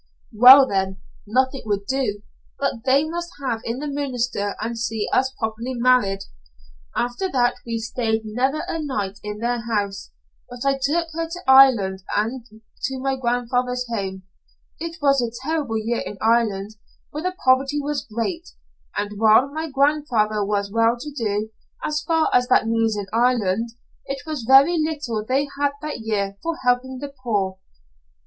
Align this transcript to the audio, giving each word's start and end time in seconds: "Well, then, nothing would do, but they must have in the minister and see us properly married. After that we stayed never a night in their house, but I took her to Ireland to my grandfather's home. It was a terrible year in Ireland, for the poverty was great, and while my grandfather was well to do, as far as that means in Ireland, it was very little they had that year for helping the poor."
"Well, 0.33 0.67
then, 0.67 0.97
nothing 1.27 1.61
would 1.67 1.85
do, 1.85 2.23
but 2.57 2.85
they 2.85 3.07
must 3.07 3.29
have 3.39 3.61
in 3.63 3.77
the 3.77 3.87
minister 3.87 4.55
and 4.59 4.75
see 4.75 5.07
us 5.13 5.31
properly 5.37 5.75
married. 5.75 6.23
After 6.95 7.29
that 7.29 7.57
we 7.67 7.77
stayed 7.77 8.23
never 8.25 8.63
a 8.67 8.81
night 8.81 9.19
in 9.21 9.37
their 9.37 9.59
house, 9.71 10.09
but 10.49 10.65
I 10.65 10.79
took 10.81 11.09
her 11.13 11.27
to 11.29 11.43
Ireland 11.47 11.99
to 12.17 12.99
my 12.99 13.15
grandfather's 13.15 13.85
home. 13.89 14.23
It 14.79 14.97
was 15.03 15.21
a 15.21 15.29
terrible 15.45 15.77
year 15.77 15.99
in 16.01 16.17
Ireland, 16.19 16.77
for 17.11 17.21
the 17.21 17.35
poverty 17.45 17.79
was 17.79 18.07
great, 18.11 18.49
and 18.97 19.19
while 19.19 19.51
my 19.53 19.69
grandfather 19.69 20.43
was 20.43 20.71
well 20.71 20.97
to 20.97 21.11
do, 21.11 21.51
as 21.83 22.01
far 22.01 22.27
as 22.33 22.47
that 22.47 22.65
means 22.67 22.97
in 22.97 23.05
Ireland, 23.13 23.73
it 24.07 24.25
was 24.25 24.45
very 24.49 24.79
little 24.79 25.23
they 25.23 25.47
had 25.59 25.73
that 25.83 25.99
year 25.99 26.37
for 26.41 26.57
helping 26.63 26.97
the 26.97 27.13
poor." 27.23 27.59